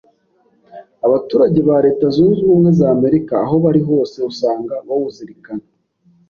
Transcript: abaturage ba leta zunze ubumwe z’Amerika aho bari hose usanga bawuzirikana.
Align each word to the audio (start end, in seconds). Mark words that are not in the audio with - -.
abaturage 1.05 1.59
ba 1.67 1.77
leta 1.85 2.05
zunze 2.15 2.39
ubumwe 2.43 2.69
z’Amerika 2.79 3.33
aho 3.45 3.55
bari 3.63 3.81
hose 3.89 4.17
usanga 4.31 4.73
bawuzirikana. 4.87 5.65